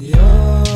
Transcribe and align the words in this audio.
You're 0.00 0.67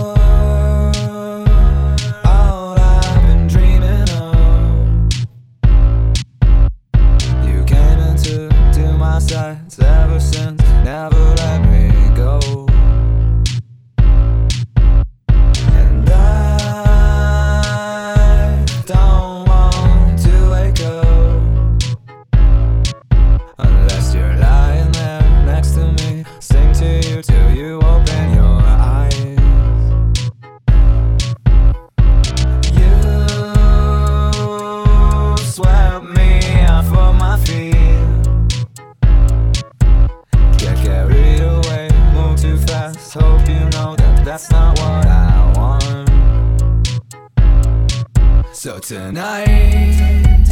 tonight 48.82 50.42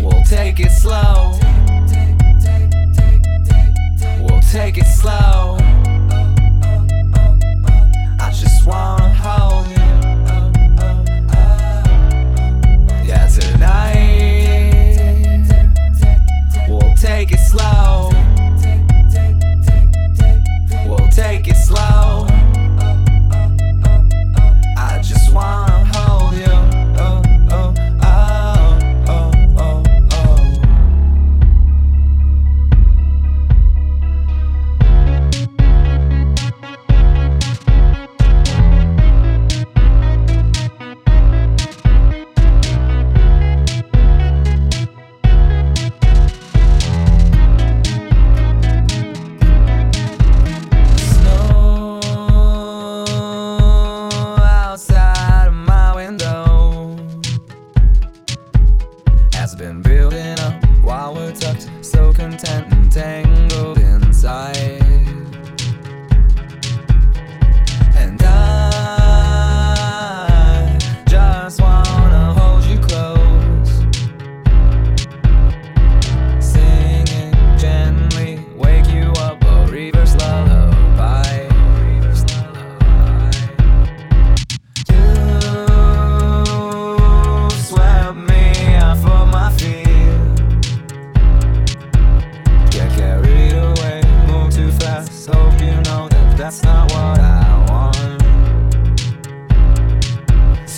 we'll 0.00 0.22
take 0.24 0.60
it 0.60 0.70
slow. 0.70 1.38
We'll 4.20 4.40
take 4.42 4.76
it 4.76 4.84
slow. 4.84 5.59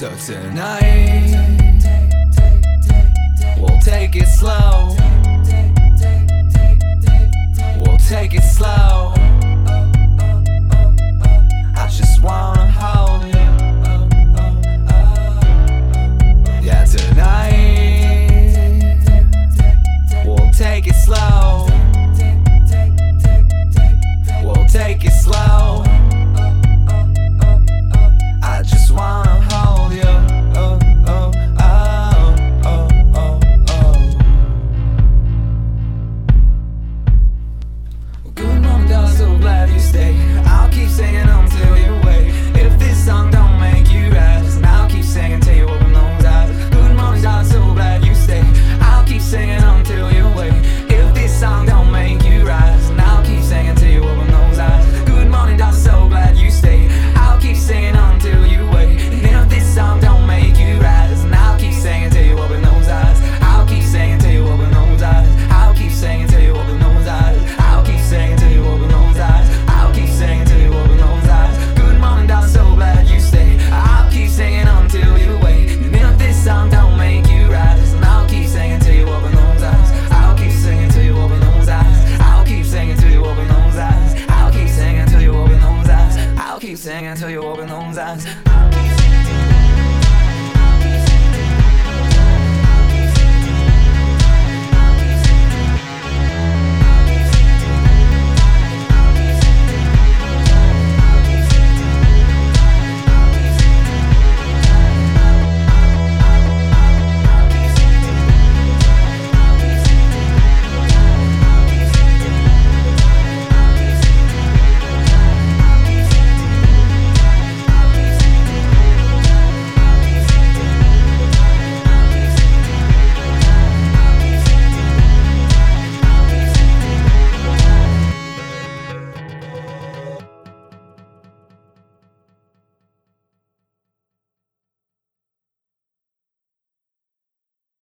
So 0.02 0.10
tonight, 0.26 1.30
we'll 3.56 3.78
take 3.78 4.16
it 4.16 4.26
slow. 4.26 4.96
We'll 7.78 7.98
take 7.98 8.34
it 8.34 8.42
slow. 8.42 9.14